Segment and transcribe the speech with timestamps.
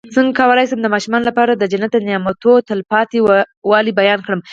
[0.15, 3.19] څنګه کولی شم د ماشومانو لپاره د جنت د نعمتو تلپاتې
[3.69, 4.39] والی بیان کړم